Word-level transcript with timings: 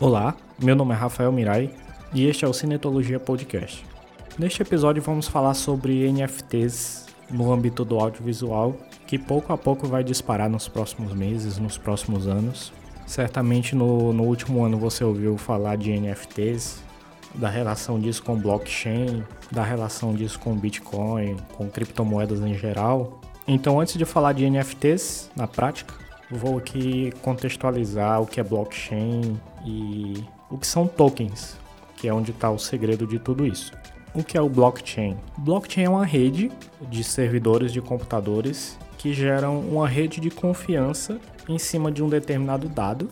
Olá, 0.00 0.34
meu 0.58 0.74
nome 0.74 0.94
é 0.94 0.96
Rafael 0.96 1.30
Mirai 1.30 1.70
e 2.14 2.24
este 2.24 2.46
é 2.46 2.48
o 2.48 2.54
Cinetologia 2.54 3.20
Podcast. 3.20 3.84
Neste 4.38 4.62
episódio 4.62 5.02
vamos 5.02 5.28
falar 5.28 5.52
sobre 5.52 6.10
NFTs 6.10 7.04
no 7.28 7.52
âmbito 7.52 7.84
do 7.84 8.00
audiovisual, 8.00 8.74
que 9.06 9.18
pouco 9.18 9.52
a 9.52 9.58
pouco 9.58 9.86
vai 9.86 10.02
disparar 10.02 10.48
nos 10.48 10.66
próximos 10.66 11.12
meses, 11.12 11.58
nos 11.58 11.76
próximos 11.76 12.26
anos. 12.26 12.72
Certamente 13.06 13.76
no, 13.76 14.10
no 14.14 14.22
último 14.22 14.64
ano 14.64 14.78
você 14.78 15.04
ouviu 15.04 15.36
falar 15.36 15.76
de 15.76 15.92
NFTs, 15.92 16.82
da 17.34 17.50
relação 17.50 18.00
disso 18.00 18.22
com 18.22 18.38
blockchain, 18.38 19.22
da 19.52 19.62
relação 19.62 20.14
disso 20.14 20.38
com 20.40 20.56
Bitcoin, 20.56 21.36
com 21.58 21.68
criptomoedas 21.68 22.40
em 22.40 22.54
geral. 22.54 23.20
Então, 23.46 23.78
antes 23.78 23.98
de 23.98 24.06
falar 24.06 24.32
de 24.32 24.48
NFTs 24.48 25.30
na 25.36 25.46
prática, 25.46 25.92
vou 26.30 26.58
aqui 26.58 27.12
contextualizar 27.22 28.20
o 28.22 28.26
que 28.26 28.40
é 28.40 28.42
blockchain 28.42 29.38
e 29.64 30.24
o 30.50 30.56
que 30.56 30.66
são 30.66 30.86
tokens, 30.86 31.56
que 31.96 32.08
é 32.08 32.14
onde 32.14 32.30
está 32.30 32.50
o 32.50 32.58
segredo 32.58 33.06
de 33.06 33.18
tudo 33.18 33.46
isso. 33.46 33.72
O 34.14 34.24
que 34.24 34.36
é 34.36 34.40
o 34.40 34.48
blockchain? 34.48 35.16
Blockchain 35.38 35.84
é 35.84 35.88
uma 35.88 36.04
rede 36.04 36.50
de 36.88 37.04
servidores 37.04 37.72
de 37.72 37.80
computadores 37.80 38.78
que 38.98 39.12
geram 39.14 39.60
uma 39.60 39.88
rede 39.88 40.20
de 40.20 40.30
confiança 40.30 41.20
em 41.48 41.58
cima 41.58 41.90
de 41.90 42.02
um 42.02 42.08
determinado 42.08 42.68
dado 42.68 43.08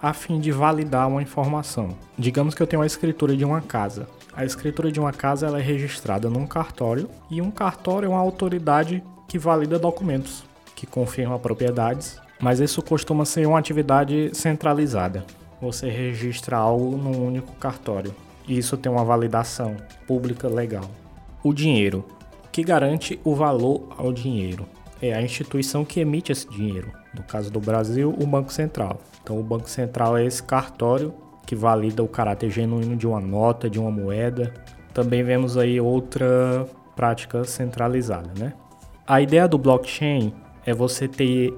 a 0.00 0.12
fim 0.12 0.40
de 0.40 0.52
validar 0.52 1.08
uma 1.08 1.22
informação. 1.22 1.96
Digamos 2.18 2.54
que 2.54 2.62
eu 2.62 2.66
tenho 2.66 2.82
a 2.82 2.86
escritura 2.86 3.36
de 3.36 3.44
uma 3.44 3.60
casa. 3.60 4.08
A 4.34 4.44
escritura 4.44 4.92
de 4.92 5.00
uma 5.00 5.12
casa 5.12 5.46
ela 5.46 5.58
é 5.58 5.62
registrada 5.62 6.28
num 6.28 6.46
cartório 6.46 7.08
e 7.30 7.40
um 7.40 7.50
cartório 7.50 8.06
é 8.06 8.08
uma 8.08 8.20
autoridade 8.20 9.02
que 9.26 9.38
valida 9.38 9.78
documentos, 9.78 10.44
que 10.74 10.86
confirma 10.86 11.38
propriedades, 11.38 12.20
mas 12.40 12.60
isso 12.60 12.82
costuma 12.82 13.24
ser 13.24 13.46
uma 13.46 13.58
atividade 13.58 14.30
centralizada 14.32 15.24
você 15.60 15.88
registra 15.88 16.56
algo 16.56 16.96
num 16.96 17.24
único 17.24 17.52
cartório. 17.56 18.14
E 18.46 18.56
isso 18.58 18.76
tem 18.76 18.90
uma 18.90 19.04
validação 19.04 19.76
pública 20.06 20.48
legal. 20.48 20.88
O 21.42 21.52
dinheiro. 21.52 22.04
O 22.44 22.48
que 22.48 22.62
garante 22.62 23.18
o 23.24 23.34
valor 23.34 23.88
ao 23.96 24.12
dinheiro? 24.12 24.66
É 25.00 25.12
a 25.12 25.22
instituição 25.22 25.84
que 25.84 26.00
emite 26.00 26.32
esse 26.32 26.48
dinheiro. 26.48 26.92
No 27.14 27.22
caso 27.22 27.50
do 27.50 27.60
Brasil, 27.60 28.14
o 28.18 28.26
Banco 28.26 28.52
Central. 28.52 29.00
Então, 29.22 29.38
o 29.38 29.42
Banco 29.42 29.68
Central 29.68 30.16
é 30.16 30.24
esse 30.24 30.42
cartório 30.42 31.12
que 31.44 31.54
valida 31.54 32.02
o 32.02 32.08
caráter 32.08 32.50
genuíno 32.50 32.96
de 32.96 33.06
uma 33.06 33.20
nota, 33.20 33.68
de 33.68 33.78
uma 33.78 33.90
moeda. 33.90 34.52
Também 34.94 35.22
vemos 35.22 35.56
aí 35.56 35.80
outra 35.80 36.66
prática 36.94 37.44
centralizada, 37.44 38.30
né? 38.38 38.52
A 39.06 39.20
ideia 39.20 39.46
do 39.46 39.58
blockchain 39.58 40.32
é 40.64 40.72
você 40.72 41.06
ter 41.06 41.54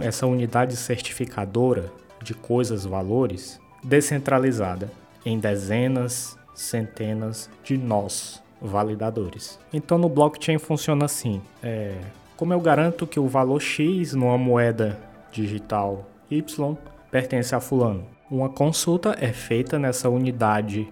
essa 0.00 0.26
unidade 0.26 0.76
certificadora 0.76 1.92
de 2.22 2.34
coisas, 2.34 2.84
valores, 2.84 3.60
descentralizada 3.82 4.90
em 5.24 5.38
dezenas, 5.38 6.38
centenas 6.54 7.48
de 7.62 7.76
nós 7.76 8.42
validadores. 8.60 9.58
Então 9.72 9.98
no 9.98 10.08
blockchain 10.08 10.58
funciona 10.58 11.04
assim: 11.04 11.40
é, 11.62 11.94
como 12.36 12.52
eu 12.52 12.60
garanto 12.60 13.06
que 13.06 13.20
o 13.20 13.28
valor 13.28 13.60
X 13.60 14.14
numa 14.14 14.38
moeda 14.38 14.98
digital 15.30 16.06
Y 16.30 16.76
pertence 17.10 17.54
a 17.54 17.60
fulano? 17.60 18.04
Uma 18.30 18.48
consulta 18.48 19.16
é 19.20 19.32
feita 19.32 19.78
nessa 19.78 20.08
unidade 20.08 20.88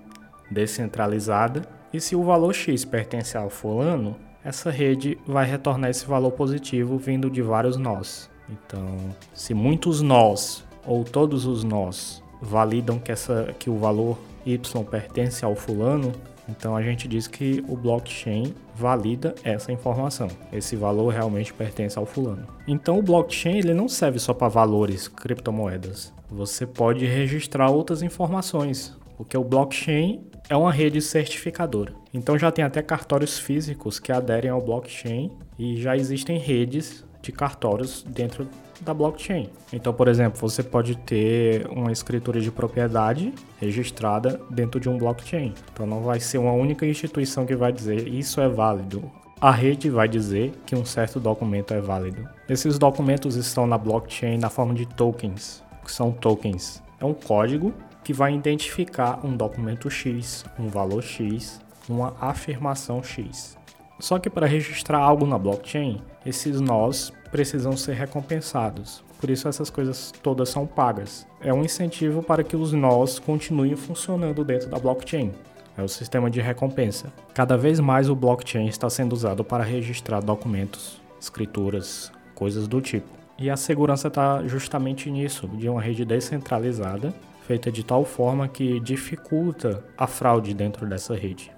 descentralizada 0.51 1.63
e 1.93 2.01
se 2.01 2.17
o 2.17 2.23
valor 2.23 2.55
X 2.55 2.85
pertence 2.85 3.37
a 3.37 3.49
fulano, 3.51 4.17
essa 4.45 4.71
rede 4.71 5.19
vai 5.27 5.45
retornar 5.45 5.91
esse 5.91 6.07
valor 6.07 6.31
positivo 6.33 6.97
vindo 6.99 7.29
de 7.29 7.43
vários 7.43 7.77
nós. 7.77 8.31
Então, 8.51 8.97
se 9.35 9.55
muitos 9.55 10.03
nós 10.03 10.65
ou 10.87 11.05
todos 11.05 11.47
os 11.47 11.65
nós 11.65 12.23
validam 12.41 12.99
que, 12.99 13.11
essa, 13.11 13.55
que 13.59 13.69
o 13.69 13.77
valor 13.77 14.19
y 14.47 14.59
pertence 14.89 15.45
ao 15.45 15.57
fulano, 15.57 16.13
então 16.49 16.77
a 16.77 16.83
gente 16.83 17.09
diz 17.09 17.27
que 17.27 17.65
o 17.69 17.77
blockchain 17.77 18.55
valida 18.75 19.35
essa 19.43 19.73
informação. 19.73 20.29
Esse 20.53 20.77
valor 20.77 21.13
realmente 21.13 21.53
pertence 21.53 21.99
ao 21.99 22.07
fulano. 22.07 22.47
Então 22.69 22.99
o 22.99 23.03
blockchain 23.03 23.59
ele 23.59 23.75
não 23.75 23.89
serve 23.89 24.19
só 24.21 24.33
para 24.33 24.49
valores, 24.49 25.09
criptomoedas. 25.09 26.15
Você 26.31 26.67
pode 26.67 27.05
registrar 27.05 27.71
outras 27.71 28.03
informações, 28.03 28.97
porque 29.17 29.37
o 29.37 29.45
blockchain 29.45 30.25
é 30.49 30.57
uma 30.57 30.73
rede 30.73 31.01
certificadora. 31.03 31.93
Então 32.15 32.39
já 32.39 32.53
tem 32.53 32.65
até 32.65 32.81
cartórios 32.81 33.39
físicos 33.39 33.99
que 33.99 34.13
aderem 34.13 34.51
ao 34.51 34.63
blockchain 34.63 35.33
e 35.59 35.81
já 35.81 35.97
existem 35.97 36.39
redes 36.39 37.05
de 37.27 37.33
cartórios 37.33 38.05
dentro 38.09 38.49
da 38.81 38.95
blockchain. 38.95 39.51
Então, 39.73 39.93
por 39.93 40.07
exemplo, 40.07 40.39
você 40.39 40.63
pode 40.63 40.97
ter 40.97 41.67
uma 41.69 41.91
escritura 41.91 42.41
de 42.41 42.51
propriedade 42.51 43.33
registrada 43.59 44.41
dentro 44.51 44.79
de 44.79 44.89
um 44.89 44.97
blockchain. 44.97 45.53
Então, 45.73 45.87
não 45.87 46.03
vai 46.03 46.21
ser 46.21 46.39
uma 46.39 46.53
única 46.53 46.87
instituição 46.87 47.45
que 47.45 47.57
vai 47.57 47.73
dizer 47.73 48.07
isso 48.07 48.41
é 48.41 48.49
válido. 48.49 49.11
A 49.41 49.51
rede 49.51 49.91
vai 49.91 50.09
dizer 50.09 50.53
que 50.65 50.75
um 50.75 50.85
certo 50.85 51.21
documento 51.21 51.75
é 51.75 51.81
válido. 51.81 52.27
Esses 52.49 52.79
documentos 52.79 53.35
estão 53.37 53.67
na 53.67 53.77
blockchain 53.77 54.39
na 54.39 54.49
forma 54.49 54.73
de 54.73 54.87
tokens. 54.87 55.63
O 55.83 55.85
que 55.85 55.93
são 55.93 56.13
tokens? 56.13 56.83
É 57.01 57.05
um 57.05 57.13
código 57.13 57.75
que 58.03 58.13
vai 58.13 58.35
identificar 58.35 59.21
um 59.27 59.37
documento 59.37 59.91
X, 59.91 60.45
um 60.59 60.69
valor 60.69 61.03
X, 61.03 61.61
uma 61.89 62.15
afirmação 62.21 63.03
X. 63.03 63.59
Só 63.99 64.19
que 64.19 64.29
para 64.29 64.47
registrar 64.47 64.99
algo 64.99 65.27
na 65.27 65.39
blockchain, 65.39 66.03
esses 66.25 66.61
nós 66.61 67.13
precisam 67.31 67.77
ser 67.77 67.95
recompensados. 67.95 69.03
Por 69.19 69.31
isso 69.31 69.49
essas 69.49 69.71
coisas 69.71 70.13
todas 70.23 70.51
são 70.51 70.67
pagas. 70.67 71.27
É 71.41 71.53
um 71.53 71.65
incentivo 71.65 72.23
para 72.23 72.45
que 72.45 72.57
os 72.57 72.73
nós 72.73 73.19
continuem 73.19 73.75
funcionando 73.75 74.45
dentro 74.45 74.69
da 74.69 74.79
blockchain. 74.79 75.33
É 75.79 75.83
o 75.83 75.89
sistema 75.89 76.31
de 76.31 76.41
recompensa. 76.41 77.13
Cada 77.35 77.57
vez 77.57 77.81
mais 77.81 78.09
o 78.09 78.17
blockchain 78.17 78.67
está 78.67 78.89
sendo 78.89 79.13
usado 79.13 79.45
para 79.45 79.65
registrar 79.65 80.21
documentos, 80.21 81.01
escrituras, 81.21 82.13
coisas 82.35 82.69
do 82.69 82.81
tipo. 82.81 83.09
E 83.39 83.51
a 83.51 83.57
segurança 83.57 84.09
está 84.09 84.43
justamente 84.47 85.11
nisso, 85.11 85.47
de 85.49 85.69
uma 85.69 85.81
rede 85.81 86.05
descentralizada, 86.05 87.15
feita 87.47 87.71
de 87.71 87.85
tal 87.85 88.05
forma 88.05 88.49
que 88.49 88.81
dificulta 88.81 89.85
a 89.97 90.07
fraude 90.07 90.55
dentro 90.55 90.87
dessa 90.87 91.15
rede. 91.15 91.53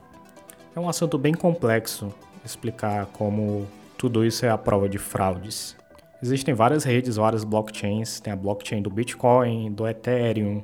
É 0.75 0.81
um 0.81 0.89
assunto 0.89 1.17
bem 1.17 1.35
complexo 1.35 2.13
explicar 2.49 3.07
como 3.07 3.67
tudo 3.97 4.25
isso 4.25 4.45
é 4.47 4.49
a 4.49 4.59
prova 4.59 4.89
de 4.89 4.99
fraudes. 4.99 5.77
Existem 6.23 6.55
várias 6.55 6.83
redes, 6.83 7.17
várias 7.17 7.45
blockchains, 7.45 8.19
tem 8.19 8.33
a 8.33 8.37
blockchain 8.37 8.83
do 8.83 8.91
Bitcoin, 8.91 9.71
do 9.73 9.87
Ethereum, 9.87 10.63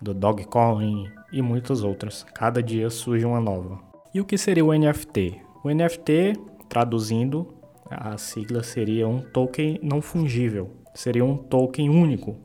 do 0.00 0.12
Dogecoin 0.12 1.08
e 1.32 1.40
muitas 1.40 1.84
outras. 1.84 2.24
Cada 2.34 2.62
dia 2.62 2.90
surge 2.90 3.24
uma 3.24 3.40
nova. 3.40 3.78
E 4.12 4.20
o 4.20 4.24
que 4.24 4.36
seria 4.36 4.64
o 4.64 4.72
NFT? 4.72 5.40
O 5.62 5.70
NFT, 5.70 6.34
traduzindo, 6.68 7.54
a 7.90 8.16
sigla 8.16 8.62
seria 8.62 9.06
um 9.06 9.20
token 9.20 9.78
não 9.82 10.00
fungível. 10.00 10.70
Seria 10.94 11.24
um 11.24 11.36
token 11.36 11.90
único, 11.90 12.36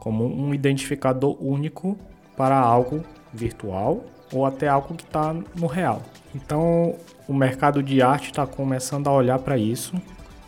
como 0.00 0.24
um 0.24 0.52
identificador 0.52 1.36
único 1.40 1.96
para 2.36 2.58
algo 2.58 3.04
virtual 3.32 4.04
ou 4.32 4.46
até 4.46 4.68
algo 4.68 4.94
que 4.94 5.04
está 5.04 5.34
no 5.54 5.66
real. 5.66 6.02
Então, 6.34 6.96
o 7.28 7.34
mercado 7.34 7.82
de 7.82 8.00
arte 8.00 8.26
está 8.26 8.46
começando 8.46 9.06
a 9.06 9.12
olhar 9.12 9.38
para 9.38 9.56
isso. 9.58 9.94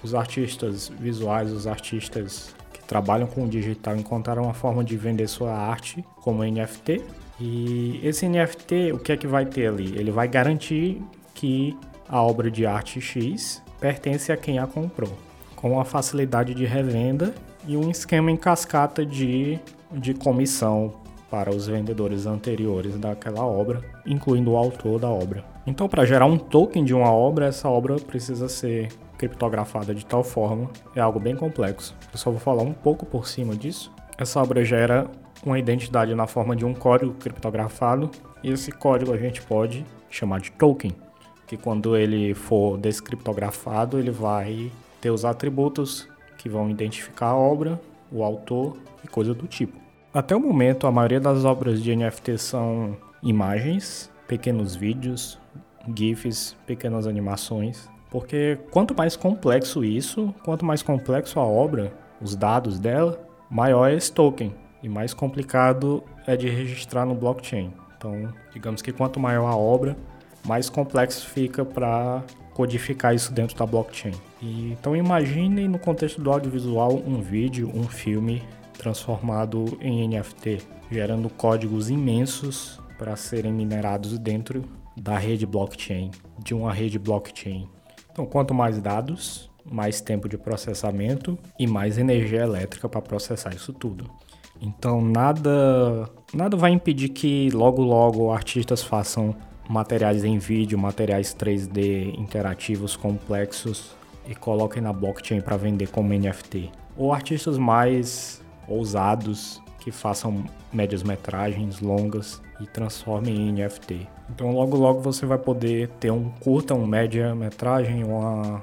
Os 0.03 0.15
artistas 0.15 0.91
visuais, 0.99 1.53
os 1.53 1.67
artistas 1.67 2.55
que 2.73 2.83
trabalham 2.85 3.27
com 3.27 3.45
o 3.45 3.49
digital 3.49 3.97
encontraram 3.97 4.45
uma 4.45 4.55
forma 4.55 4.83
de 4.83 4.97
vender 4.97 5.29
sua 5.29 5.53
arte 5.53 6.05
como 6.21 6.43
NFT. 6.43 7.03
E 7.41 8.01
esse 8.03 8.29
NFT, 8.29 8.93
o 8.93 8.99
que 8.99 9.13
é 9.13 9.17
que 9.17 9.27
vai 9.27 9.45
ter 9.45 9.69
ali? 9.69 9.97
Ele 9.97 10.11
vai 10.11 10.29
garantir 10.29 11.03
que 11.35 11.77
a 12.09 12.23
obra 12.23 12.51
de 12.51 12.65
arte 12.65 13.01
X 13.01 13.63
pertence 13.81 14.31
a 14.31 14.37
quem 14.37 14.59
a 14.59 14.67
comprou, 14.67 15.13
com 15.57 15.81
a 15.81 15.85
facilidade 15.85 16.55
de 16.55 16.65
revenda 16.65 17.35
e 17.67 17.77
um 17.77 17.91
esquema 17.91 18.31
em 18.31 18.37
cascata 18.37 19.05
de, 19.05 19.59
de 19.93 20.15
comissão 20.15 20.95
para 21.35 21.51
os 21.51 21.67
vendedores 21.67 22.27
anteriores 22.27 22.97
daquela 22.97 23.45
obra, 23.45 23.83
incluindo 24.07 24.53
o 24.53 24.57
autor 24.57 25.01
da 25.01 25.11
obra. 25.11 25.45
Então, 25.67 25.89
para 25.89 26.05
gerar 26.05 26.27
um 26.27 26.39
token 26.39 26.85
de 26.85 26.95
uma 26.95 27.11
obra, 27.11 27.47
essa 27.47 27.69
obra 27.69 27.97
precisa 27.97 28.49
ser 28.49 28.87
criptografada 29.19 29.93
de 29.93 30.07
tal 30.07 30.23
forma, 30.23 30.71
é 30.95 31.01
algo 31.01 31.19
bem 31.19 31.35
complexo. 31.35 31.97
Eu 32.13 32.19
só 32.19 32.31
vou 32.31 32.39
falar 32.39 32.63
um 32.63 32.73
pouco 32.73 33.05
por 33.05 33.27
cima 33.27 33.57
disso. 33.57 33.91
Essa 34.17 34.41
obra 34.41 34.65
gera 34.65 35.11
uma 35.45 35.59
identidade 35.59 36.15
na 36.15 36.29
forma 36.29 36.55
de 36.55 36.65
um 36.65 36.73
código 36.73 37.15
criptografado, 37.15 38.13
e 38.41 38.53
esse 38.53 38.71
código 38.71 39.13
a 39.13 39.19
gente 39.19 39.43
pode 39.43 39.85
chamar 40.09 40.41
de 40.41 40.53
token, 40.53 40.93
que 41.49 41.57
quando 41.57 41.97
ele 41.97 42.33
for 42.33 42.79
descriptografado, 42.79 43.99
ele 43.99 44.13
vai 44.13 44.71
ter 45.01 45.11
os 45.11 45.25
atributos 45.25 46.09
que 46.39 46.49
vão 46.49 46.71
identificar 46.71 47.31
a 47.31 47.37
obra, 47.37 47.81
o 48.13 48.23
autor 48.23 48.77
e 49.03 49.09
coisa 49.09 49.35
do 49.35 49.49
tipo. 49.49 49.84
Até 50.15 50.37
o 50.37 50.39
momento, 50.39 50.87
a 50.87 50.93
maioria 50.93 51.19
das 51.19 51.45
obras 51.45 51.83
de 51.83 51.95
NFT 51.95 52.39
são 52.39 52.97
imagens, 53.21 54.09
pequenos 54.29 54.77
vídeos, 54.77 55.41
GIFs, 55.93 56.57
pequenas 56.65 57.09
animações. 57.09 57.91
Porque 58.13 58.57
quanto 58.71 58.97
mais 58.97 59.17
complexo 59.17 59.85
isso, 59.85 60.33
quanto 60.45 60.65
mais 60.65 60.83
complexo 60.85 61.41
a 61.41 61.43
obra, 61.43 61.93
os 62.23 62.37
dados 62.37 62.79
dela, 62.79 63.21
maior 63.51 63.91
é 63.91 63.95
esse 63.97 64.13
token. 64.13 64.55
e 64.85 64.89
mais 64.89 65.13
complicado 65.13 66.05
é 66.29 66.37
de 66.37 66.49
registrar 66.49 67.05
no 67.05 67.17
blockchain. 67.17 67.73
Então, 67.97 68.33
digamos 68.53 68.83
que 68.83 68.93
quanto 68.93 69.19
maior 69.19 69.47
a 69.47 69.57
obra, 69.57 69.97
mais 70.47 70.71
complexo 70.71 71.27
fica 71.27 71.65
para 71.65 72.23
codificar 72.53 73.17
isso 73.17 73.33
dentro 73.33 73.57
da 73.57 73.67
blockchain. 73.67 74.15
E, 74.41 74.71
então 74.71 74.95
imaginem 74.95 75.67
no 75.67 75.79
contexto 75.79 76.21
do 76.21 76.31
audiovisual 76.31 77.03
um 77.05 77.21
vídeo, 77.21 77.69
um 77.75 77.83
filme 77.83 78.45
transformado 78.79 79.79
em 79.81 80.09
NFT, 80.09 80.59
gerando 80.91 81.29
códigos 81.31 81.91
imensos 81.91 82.81
para 82.99 83.17
serem 83.17 83.53
minerados 83.53 84.19
dentro 84.19 84.65
da 84.97 85.19
rede 85.19 85.47
blockchain, 85.47 86.11
de 86.39 86.55
uma 86.55 86.73
rede 86.73 86.99
blockchain. 86.99 87.69
Então, 88.13 88.27
quanto 88.27 88.55
mais 88.55 88.81
dados, 88.81 89.51
mais 89.65 90.01
tempo 90.01 90.29
de 90.29 90.39
processamento 90.39 91.39
e 91.59 91.67
mais 91.67 91.99
energia 91.99 92.43
elétrica 92.43 92.89
para 92.89 93.01
processar 93.01 93.55
isso 93.55 93.73
tudo. 93.73 94.09
Então, 94.61 95.01
nada 95.01 96.09
nada 96.33 96.57
vai 96.57 96.71
impedir 96.71 97.09
que 97.09 97.51
logo 97.51 97.83
logo 97.83 98.31
artistas 98.31 98.83
façam 98.83 99.35
materiais 99.69 100.25
em 100.25 100.39
vídeo, 100.39 100.79
materiais 100.79 101.35
3D 101.35 102.17
interativos 102.19 102.97
complexos 102.97 103.95
e 104.29 104.35
coloquem 104.35 104.83
na 104.83 104.93
blockchain 104.93 105.41
para 105.41 105.57
vender 105.57 105.89
como 105.89 106.13
NFT. 106.13 106.71
Ou 106.97 107.13
artistas 107.13 107.59
mais 107.59 108.44
ousados 108.69 109.63
que 109.81 109.91
façam 109.91 110.45
médias 110.73 111.03
metragens 111.03 111.81
longas 111.81 112.41
e 112.61 112.67
transformem 112.67 113.37
em 113.37 113.53
NFT. 113.53 114.09
Então 114.31 114.53
logo 114.53 114.77
logo 114.77 115.01
você 115.01 115.27
vai 115.27 115.39
poder 115.39 115.89
ter 116.01 116.11
um 116.11 116.31
curta, 116.41 116.75
um 116.75 116.87
média 116.87 117.35
metragem, 117.35 118.03
uma 118.03 118.63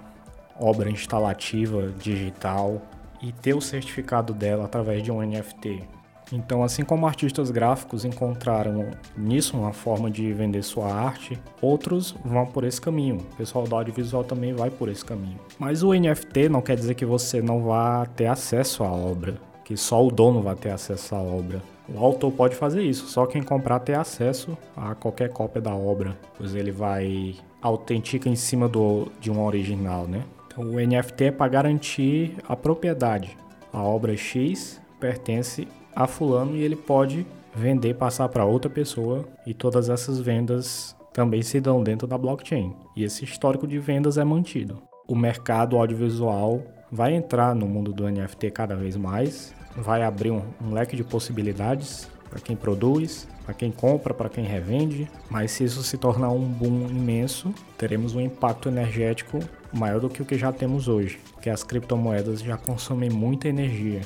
obra 0.59 0.89
instalativa 0.89 1.91
digital 1.99 2.81
e 3.21 3.31
ter 3.31 3.53
o 3.53 3.61
certificado 3.61 4.33
dela 4.33 4.65
através 4.65 5.03
de 5.03 5.11
um 5.11 5.21
NFT. 5.21 5.83
Então, 6.33 6.63
assim 6.63 6.83
como 6.83 7.05
artistas 7.05 7.51
gráficos 7.51 8.05
encontraram 8.05 8.91
nisso 9.17 9.57
uma 9.57 9.73
forma 9.73 10.09
de 10.09 10.31
vender 10.31 10.63
sua 10.63 10.87
arte, 10.87 11.37
outros 11.61 12.15
vão 12.23 12.45
por 12.45 12.63
esse 12.63 12.79
caminho. 12.79 13.17
O 13.17 13.35
pessoal 13.35 13.67
do 13.67 13.75
audiovisual 13.75 14.23
também 14.23 14.53
vai 14.53 14.69
por 14.69 14.87
esse 14.87 15.03
caminho. 15.03 15.37
Mas 15.59 15.83
o 15.83 15.93
NFT 15.93 16.47
não 16.47 16.61
quer 16.61 16.77
dizer 16.77 16.95
que 16.95 17.05
você 17.05 17.41
não 17.41 17.63
vá 17.63 18.05
ter 18.05 18.27
acesso 18.27 18.81
à 18.83 18.89
obra, 18.89 19.37
que 19.71 19.77
só 19.77 20.05
o 20.05 20.11
dono 20.11 20.41
vai 20.41 20.53
ter 20.53 20.69
acesso 20.69 21.15
à 21.15 21.21
obra. 21.21 21.61
O 21.87 21.97
autor 21.97 22.29
pode 22.33 22.57
fazer 22.57 22.83
isso, 22.83 23.07
só 23.07 23.25
quem 23.25 23.41
comprar 23.41 23.79
ter 23.79 23.93
acesso 23.93 24.57
a 24.75 24.93
qualquer 24.93 25.29
cópia 25.29 25.61
da 25.61 25.73
obra, 25.73 26.17
pois 26.37 26.53
ele 26.55 26.71
vai 26.71 27.35
autentica 27.61 28.27
em 28.27 28.35
cima 28.35 28.67
do, 28.67 29.07
de 29.21 29.31
um 29.31 29.41
original, 29.41 30.07
né? 30.07 30.25
Então, 30.45 30.65
o 30.65 30.73
NFT 30.73 31.23
é 31.23 31.31
para 31.31 31.47
garantir 31.47 32.35
a 32.49 32.53
propriedade. 32.53 33.37
A 33.71 33.81
obra 33.81 34.17
X 34.17 34.81
pertence 34.99 35.65
a 35.95 36.05
fulano 36.05 36.57
e 36.57 36.63
ele 36.63 36.75
pode 36.75 37.25
vender, 37.55 37.93
passar 37.93 38.27
para 38.27 38.43
outra 38.43 38.69
pessoa 38.69 39.25
e 39.47 39.53
todas 39.53 39.89
essas 39.89 40.19
vendas 40.19 40.93
também 41.13 41.41
se 41.41 41.61
dão 41.61 41.81
dentro 41.81 42.05
da 42.05 42.17
blockchain. 42.17 42.75
E 42.93 43.05
esse 43.05 43.23
histórico 43.23 43.65
de 43.65 43.79
vendas 43.79 44.17
é 44.17 44.23
mantido. 44.25 44.81
O 45.07 45.15
mercado 45.15 45.77
audiovisual 45.77 46.61
vai 46.91 47.13
entrar 47.13 47.55
no 47.55 47.67
mundo 47.67 47.93
do 47.93 48.09
NFT 48.09 48.51
cada 48.51 48.75
vez 48.75 48.97
mais, 48.97 49.53
vai 49.75 50.03
abrir 50.03 50.31
um, 50.31 50.41
um 50.61 50.73
leque 50.73 50.95
de 50.95 51.03
possibilidades 51.03 52.09
para 52.29 52.39
quem 52.39 52.55
produz, 52.55 53.27
para 53.45 53.53
quem 53.53 53.71
compra, 53.71 54.13
para 54.13 54.29
quem 54.29 54.45
revende, 54.45 55.09
mas 55.29 55.51
se 55.51 55.63
isso 55.63 55.83
se 55.83 55.97
tornar 55.97 56.29
um 56.29 56.45
boom 56.45 56.87
imenso, 56.89 57.53
teremos 57.77 58.15
um 58.15 58.21
impacto 58.21 58.69
energético 58.69 59.39
maior 59.73 59.99
do 59.99 60.09
que 60.09 60.21
o 60.21 60.25
que 60.25 60.37
já 60.37 60.51
temos 60.51 60.87
hoje, 60.87 61.19
porque 61.33 61.49
as 61.49 61.63
criptomoedas 61.63 62.41
já 62.41 62.57
consomem 62.57 63.09
muita 63.09 63.47
energia. 63.47 64.01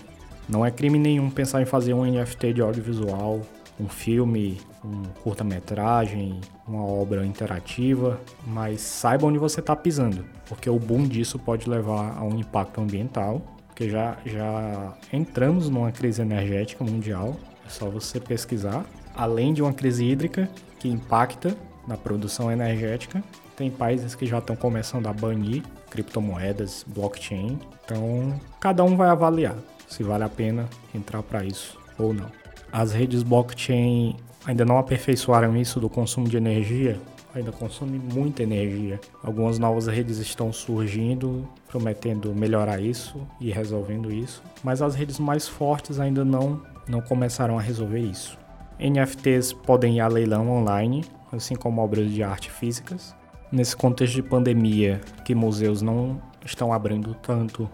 Não 0.47 0.65
é 0.65 0.71
crime 0.71 0.99
nenhum 0.99 1.29
pensar 1.29 1.61
em 1.61 1.65
fazer 1.65 1.93
um 1.93 2.05
NFT 2.05 2.53
de 2.53 2.61
audiovisual, 2.61 3.41
um 3.79 3.87
filme, 3.87 4.59
um 4.85 5.03
curta-metragem, 5.23 6.39
uma 6.67 6.85
obra 6.85 7.25
interativa, 7.25 8.19
mas 8.45 8.81
saiba 8.81 9.25
onde 9.25 9.37
você 9.37 9.59
está 9.59 9.75
pisando, 9.75 10.25
porque 10.47 10.69
o 10.69 10.79
boom 10.79 11.07
disso 11.07 11.39
pode 11.39 11.69
levar 11.69 12.17
a 12.17 12.23
um 12.23 12.37
impacto 12.37 12.79
ambiental, 12.79 13.41
porque 13.67 13.89
já, 13.89 14.17
já 14.25 14.93
entramos 15.11 15.69
numa 15.69 15.91
crise 15.91 16.21
energética 16.21 16.83
mundial 16.83 17.35
é 17.65 17.69
só 17.69 17.89
você 17.89 18.19
pesquisar. 18.19 18.85
Além 19.15 19.53
de 19.53 19.61
uma 19.61 19.73
crise 19.73 20.05
hídrica 20.05 20.49
que 20.79 20.87
impacta 20.87 21.55
na 21.87 21.97
produção 21.97 22.51
energética, 22.51 23.23
tem 23.55 23.71
países 23.71 24.13
que 24.13 24.25
já 24.25 24.37
estão 24.37 24.55
começando 24.55 25.07
a 25.07 25.13
banir 25.13 25.63
criptomoedas, 25.89 26.85
blockchain. 26.87 27.59
Então, 27.83 28.39
cada 28.59 28.83
um 28.83 28.95
vai 28.95 29.09
avaliar 29.09 29.55
se 29.87 30.03
vale 30.03 30.23
a 30.23 30.29
pena 30.29 30.67
entrar 30.93 31.23
para 31.23 31.43
isso 31.43 31.77
ou 31.97 32.13
não. 32.13 32.29
As 32.71 32.91
redes 32.91 33.23
blockchain 33.23 34.17
ainda 34.45 34.63
não 34.63 34.77
aperfeiçoaram 34.77 35.55
isso 35.57 35.79
do 35.79 35.89
consumo 35.89 36.27
de 36.29 36.37
energia, 36.37 36.99
ainda 37.33 37.51
consome 37.51 37.99
muita 37.99 38.43
energia. 38.43 38.99
Algumas 39.23 39.59
novas 39.59 39.87
redes 39.87 40.17
estão 40.17 40.53
surgindo, 40.53 41.47
prometendo 41.67 42.33
melhorar 42.33 42.79
isso 42.79 43.27
e 43.39 43.51
resolvendo 43.51 44.11
isso, 44.11 44.41
mas 44.63 44.81
as 44.81 44.95
redes 44.95 45.19
mais 45.19 45.47
fortes 45.47 45.99
ainda 45.99 46.23
não 46.23 46.61
não 46.87 47.01
começaram 47.01 47.57
a 47.57 47.61
resolver 47.61 47.99
isso. 47.99 48.37
NFTs 48.79 49.53
podem 49.53 49.97
ir 49.97 50.01
a 50.01 50.07
leilão 50.07 50.49
online, 50.51 51.03
assim 51.31 51.55
como 51.55 51.81
obras 51.81 52.11
de 52.11 52.21
arte 52.21 52.51
físicas. 52.51 53.15
Nesse 53.51 53.75
contexto 53.75 54.13
de 54.13 54.21
pandemia, 54.21 55.01
que 55.23 55.33
museus 55.33 55.81
não 55.81 56.21
estão 56.45 56.71
abrindo 56.71 57.15
tanto, 57.15 57.69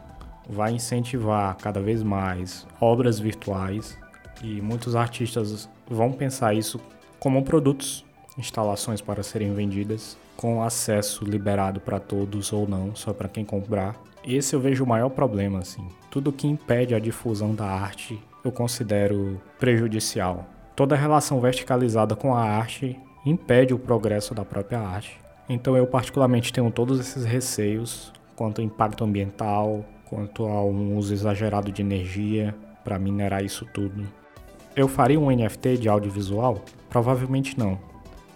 vai 0.50 0.72
incentivar 0.72 1.58
cada 1.58 1.82
vez 1.82 2.04
mais 2.04 2.66
obras 2.80 3.20
virtuais 3.20 3.98
e 4.44 4.62
muitos 4.62 4.96
artistas 4.96 5.70
vão 5.92 6.12
pensar 6.12 6.54
isso 6.54 6.80
como 7.20 7.44
produtos, 7.44 8.06
instalações 8.38 9.02
para 9.02 9.24
serem 9.24 9.54
vendidas, 9.54 10.18
com 10.36 10.64
acesso 10.64 11.24
liberado 11.24 11.80
para 11.80 12.00
todos 12.00 12.52
ou 12.52 12.68
não, 12.68 12.96
só 12.96 13.14
para 13.14 13.30
quem 13.30 13.46
comprar. 13.46 13.96
Esse 14.24 14.56
eu 14.56 14.60
vejo 14.60 14.84
o 14.84 14.88
maior 14.88 15.10
problema, 15.10 15.60
assim. 15.60 15.88
Tudo 16.10 16.32
que 16.32 16.48
impede 16.48 16.96
a 16.96 17.00
difusão 17.00 17.54
da 17.54 17.66
arte 17.66 18.20
eu 18.44 18.52
considero 18.52 19.40
prejudicial. 19.60 20.48
Toda 20.76 20.96
relação 20.96 21.40
verticalizada 21.40 22.16
com 22.16 22.34
a 22.34 22.42
arte 22.42 22.98
impede 23.26 23.74
o 23.74 23.80
progresso 23.80 24.34
da 24.34 24.44
própria 24.44 24.80
arte. 24.80 25.20
Então 25.48 25.78
eu 25.78 25.86
particularmente 25.86 26.52
tenho 26.52 26.72
todos 26.72 27.00
esses 27.00 27.24
receios 27.24 28.12
quanto 28.36 28.62
ao 28.62 28.66
impacto 28.66 29.04
ambiental, 29.04 29.86
quanto 30.06 30.46
a 30.46 30.64
um 30.66 30.98
uso 30.98 31.14
exagerado 31.14 31.72
de 31.72 31.82
energia 31.82 32.56
para 32.84 32.98
minerar 32.98 33.44
isso 33.44 33.66
tudo. 33.72 34.21
Eu 34.76 34.88
faria 34.88 35.20
um 35.20 35.30
NFT 35.30 35.78
de 35.78 35.90
audiovisual? 35.90 36.64
Provavelmente 36.90 37.60
não. 37.60 37.78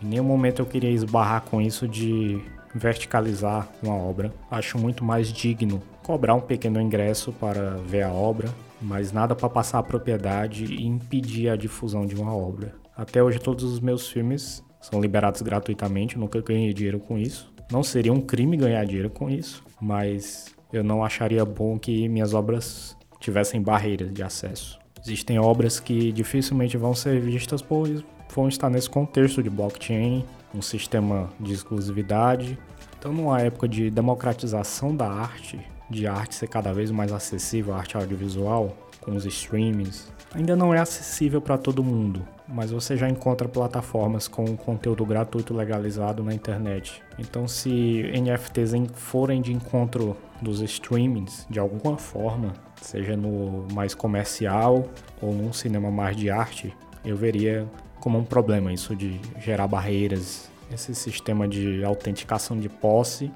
Em 0.04 0.08
nenhum 0.08 0.26
momento 0.26 0.62
eu 0.62 0.66
queria 0.66 0.90
esbarrar 0.90 1.42
com 1.44 1.62
isso 1.62 1.88
de 1.88 2.42
verticalizar 2.74 3.70
uma 3.82 3.96
obra. 3.96 4.34
Acho 4.52 4.78
muito 4.78 5.04
mais 5.04 5.32
digno 5.32 5.82
cobrar 6.04 6.36
um 6.36 6.42
pequeno 6.42 6.80
ingresso 6.80 7.32
para 7.32 7.78
ver 7.78 8.04
a 8.04 8.12
obra, 8.12 8.50
mas 8.82 9.12
nada 9.14 9.34
para 9.34 9.50
passar 9.50 9.80
a 9.80 9.84
propriedade 9.84 10.66
e 10.66 10.86
impedir 10.86 11.50
a 11.50 11.56
difusão 11.56 12.06
de 12.06 12.16
uma 12.16 12.36
obra. 12.36 12.76
Até 12.96 13.24
hoje 13.24 13.40
todos 13.40 13.64
os 13.64 13.80
meus 13.80 14.10
filmes 14.10 14.64
são 14.82 15.02
liberados 15.02 15.42
gratuitamente, 15.42 16.18
nunca 16.18 16.42
ganhei 16.42 16.74
dinheiro 16.74 17.00
com 17.00 17.18
isso. 17.18 17.52
Não 17.72 17.82
seria 17.82 18.14
um 18.14 18.22
crime 18.22 18.58
ganhar 18.58 18.86
dinheiro 18.86 19.10
com 19.10 19.30
isso, 19.30 19.64
mas 19.82 20.54
eu 20.72 20.84
não 20.84 21.04
acharia 21.04 21.44
bom 21.44 21.80
que 21.80 22.08
minhas 22.10 22.34
obras 22.34 22.96
tivessem 23.20 23.62
barreiras 23.62 24.14
de 24.14 24.22
acesso. 24.22 24.85
Existem 25.06 25.38
obras 25.38 25.80
que 25.80 26.12
dificilmente 26.12 26.78
vão 26.78 26.96
ser 26.96 27.22
vistas 27.22 27.62
por 27.62 27.88
vão 28.36 28.50
estar 28.50 28.72
nesse 28.72 28.90
contexto 28.90 29.44
de 29.44 29.52
blockchain, 29.52 30.26
um 30.54 30.64
sistema 30.64 31.30
de 31.40 31.54
exclusividade. 31.54 32.58
Então, 32.98 33.14
numa 33.14 33.40
época 33.40 33.68
de 33.68 33.92
democratização 33.92 34.96
da 34.96 35.08
arte, 35.08 35.60
de 35.92 36.08
arte 36.08 36.34
ser 36.34 36.48
cada 36.48 36.74
vez 36.74 36.90
mais 36.90 37.14
acessível, 37.14 37.76
a 37.76 37.78
arte 37.78 37.96
audiovisual, 37.96 38.76
com 39.00 39.16
os 39.16 39.26
streamings, 39.26 40.12
ainda 40.34 40.56
não 40.56 40.74
é 40.74 40.80
acessível 40.80 41.40
para 41.40 41.56
todo 41.56 41.84
mundo, 41.84 42.28
mas 42.48 42.72
você 42.72 42.98
já 42.98 43.08
encontra 43.08 43.48
plataformas 43.48 44.28
com 44.28 44.58
conteúdo 44.58 45.06
gratuito 45.06 45.54
legalizado 45.54 46.24
na 46.24 46.34
internet. 46.34 47.04
Então, 47.20 47.48
se 47.48 48.12
NFTs 48.12 48.74
forem 48.96 49.40
de 49.40 49.54
encontro 49.54 50.18
dos 50.42 50.62
streamings 50.62 51.46
de 51.48 51.60
alguma 51.60 51.96
forma, 51.96 52.54
seja 52.82 53.16
no 53.16 53.66
mais 53.74 53.94
comercial 53.94 54.86
ou 55.22 55.34
num 55.34 55.52
cinema 55.54 55.90
mais 55.90 56.16
de 56.16 56.30
arte, 56.30 56.76
eu 57.04 57.16
veria 57.16 57.68
como 58.00 58.18
um 58.20 58.24
problema 58.24 58.72
isso 58.72 58.96
de 58.96 59.20
gerar 59.40 59.68
barreiras, 59.68 60.50
esse 60.72 60.94
sistema 60.94 61.48
de 61.48 61.84
autenticação 61.84 62.58
de 62.58 62.70
posse 62.70 63.32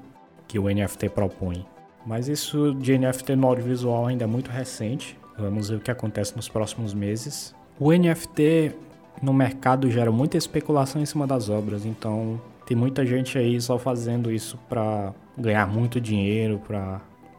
que 0.46 0.58
o 0.58 0.68
NFT 0.68 1.08
propõe. 1.10 1.64
Mas 2.06 2.28
isso 2.28 2.74
de 2.74 2.96
NFT 2.96 3.36
no 3.36 3.48
audiovisual 3.48 4.06
ainda 4.06 4.24
é 4.24 4.26
muito 4.26 4.50
recente. 4.50 5.18
Vamos 5.38 5.68
ver 5.68 5.76
o 5.76 5.80
que 5.80 5.90
acontece 5.90 6.34
nos 6.36 6.48
próximos 6.48 6.94
meses. 6.94 7.54
O 7.78 7.92
NFT 7.92 8.74
no 9.22 9.32
mercado 9.32 9.90
gera 9.90 10.10
muita 10.10 10.36
especulação 10.36 11.00
em 11.00 11.06
cima 11.06 11.26
das 11.26 11.48
obras, 11.48 11.84
então 11.84 12.40
tem 12.66 12.76
muita 12.76 13.04
gente 13.04 13.36
aí 13.36 13.60
só 13.60 13.78
fazendo 13.78 14.30
isso 14.30 14.58
para 14.68 15.12
ganhar 15.36 15.66
muito 15.66 16.00
dinheiro, 16.00 16.60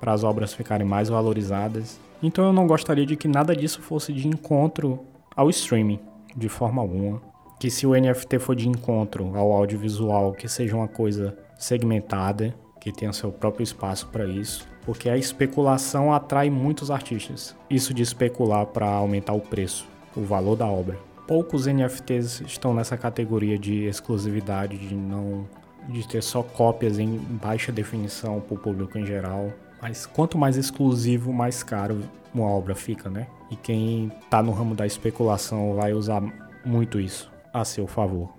para 0.01 0.11
as 0.11 0.23
obras 0.23 0.53
ficarem 0.53 0.85
mais 0.85 1.07
valorizadas. 1.07 1.99
Então 2.21 2.45
eu 2.45 2.51
não 2.51 2.67
gostaria 2.67 3.05
de 3.05 3.15
que 3.15 3.27
nada 3.27 3.55
disso 3.55 3.81
fosse 3.81 4.11
de 4.11 4.27
encontro 4.27 4.99
ao 5.35 5.49
streaming 5.49 5.99
de 6.35 6.49
forma 6.49 6.81
alguma. 6.81 7.21
Que 7.59 7.69
se 7.69 7.85
o 7.85 7.93
NFT 7.93 8.39
for 8.39 8.55
de 8.55 8.67
encontro 8.67 9.37
ao 9.37 9.51
audiovisual, 9.51 10.33
que 10.33 10.47
seja 10.49 10.75
uma 10.75 10.87
coisa 10.87 11.37
segmentada, 11.57 12.55
que 12.79 12.91
tenha 12.91 13.13
seu 13.13 13.31
próprio 13.31 13.63
espaço 13.63 14.07
para 14.07 14.25
isso, 14.25 14.67
porque 14.83 15.07
a 15.07 15.15
especulação 15.15 16.11
atrai 16.11 16.49
muitos 16.49 16.89
artistas. 16.89 17.55
Isso 17.69 17.93
de 17.93 18.01
especular 18.01 18.65
para 18.65 18.87
aumentar 18.87 19.33
o 19.33 19.39
preço, 19.39 19.87
o 20.15 20.21
valor 20.21 20.55
da 20.55 20.65
obra. 20.65 20.97
Poucos 21.27 21.67
NFTs 21.67 22.41
estão 22.41 22.73
nessa 22.73 22.97
categoria 22.97 23.59
de 23.59 23.85
exclusividade, 23.85 24.77
de 24.77 24.95
não 24.95 25.47
de 25.87 26.07
ter 26.07 26.21
só 26.21 26.43
cópias 26.43 26.99
em 26.99 27.17
baixa 27.17 27.71
definição 27.71 28.39
para 28.39 28.55
o 28.55 28.57
público 28.57 28.97
em 28.97 29.05
geral. 29.05 29.51
Mas 29.81 30.05
quanto 30.05 30.37
mais 30.37 30.57
exclusivo, 30.57 31.33
mais 31.33 31.63
caro 31.63 32.01
uma 32.33 32.47
obra 32.47 32.75
fica, 32.75 33.09
né? 33.09 33.27
E 33.49 33.55
quem 33.55 34.11
tá 34.29 34.41
no 34.41 34.51
ramo 34.51 34.75
da 34.75 34.85
especulação 34.85 35.75
vai 35.75 35.93
usar 35.93 36.21
muito 36.65 36.99
isso 36.99 37.31
a 37.53 37.65
seu 37.65 37.87
favor. 37.87 38.29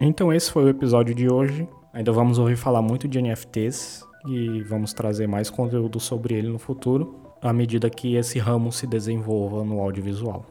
Então 0.00 0.32
esse 0.32 0.50
foi 0.50 0.64
o 0.64 0.68
episódio 0.68 1.14
de 1.14 1.30
hoje. 1.30 1.68
Ainda 1.92 2.12
vamos 2.12 2.38
ouvir 2.38 2.56
falar 2.56 2.82
muito 2.82 3.08
de 3.08 3.20
NFTs 3.20 4.04
e 4.26 4.62
vamos 4.62 4.92
trazer 4.92 5.26
mais 5.26 5.48
conteúdo 5.48 5.98
sobre 5.98 6.34
ele 6.34 6.48
no 6.48 6.58
futuro, 6.58 7.32
à 7.42 7.52
medida 7.52 7.88
que 7.88 8.16
esse 8.16 8.38
ramo 8.38 8.70
se 8.70 8.86
desenvolva 8.86 9.64
no 9.64 9.80
audiovisual. 9.80 10.44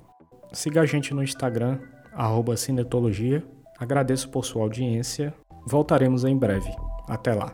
Siga 0.51 0.81
a 0.81 0.85
gente 0.85 1.13
no 1.13 1.23
Instagram, 1.23 1.79
Cinetologia. 2.57 3.43
Agradeço 3.77 4.29
por 4.29 4.43
sua 4.43 4.63
audiência. 4.63 5.33
Voltaremos 5.65 6.25
em 6.25 6.35
breve. 6.35 6.69
Até 7.07 7.33
lá. 7.33 7.53